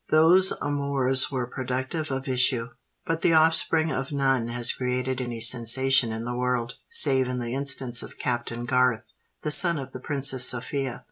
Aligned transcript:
Those 0.09 0.51
amours 0.63 1.29
were 1.31 1.45
productive 1.45 2.09
of 2.09 2.27
issue; 2.27 2.69
but 3.05 3.21
the 3.21 3.33
offspring 3.33 3.91
of 3.91 4.11
none 4.11 4.47
has 4.47 4.73
created 4.73 5.21
any 5.21 5.39
sensation 5.39 6.11
in 6.11 6.25
the 6.25 6.35
world, 6.35 6.79
save 6.89 7.27
in 7.27 7.37
the 7.37 7.53
instance 7.53 8.01
of 8.01 8.17
Captain 8.17 8.65
Garth, 8.65 9.13
the 9.43 9.51
son 9.51 9.77
of 9.77 9.91
the 9.91 9.99
Princess 9.99 10.49
Sophia. 10.49 10.99